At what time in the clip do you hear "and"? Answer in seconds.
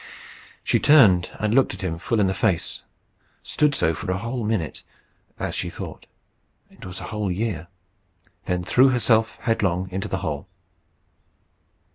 1.37-1.53